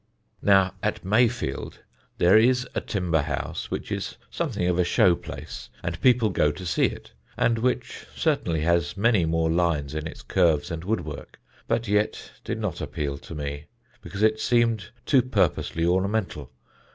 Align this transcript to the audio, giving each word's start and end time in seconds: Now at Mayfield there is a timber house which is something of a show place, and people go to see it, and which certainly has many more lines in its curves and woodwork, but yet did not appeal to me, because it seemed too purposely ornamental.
Now 0.41 0.73
at 0.81 1.05
Mayfield 1.05 1.81
there 2.17 2.35
is 2.35 2.67
a 2.73 2.81
timber 2.81 3.21
house 3.21 3.69
which 3.69 3.91
is 3.91 4.17
something 4.31 4.65
of 4.67 4.79
a 4.79 4.83
show 4.83 5.13
place, 5.13 5.69
and 5.83 6.01
people 6.01 6.31
go 6.31 6.51
to 6.51 6.65
see 6.65 6.85
it, 6.85 7.11
and 7.37 7.59
which 7.59 8.07
certainly 8.15 8.61
has 8.61 8.97
many 8.97 9.25
more 9.25 9.51
lines 9.51 9.93
in 9.93 10.07
its 10.07 10.23
curves 10.23 10.71
and 10.71 10.83
woodwork, 10.83 11.39
but 11.67 11.87
yet 11.87 12.31
did 12.43 12.57
not 12.57 12.81
appeal 12.81 13.19
to 13.19 13.35
me, 13.35 13.65
because 14.01 14.23
it 14.23 14.39
seemed 14.39 14.89
too 15.05 15.21
purposely 15.21 15.85
ornamental. 15.85 16.51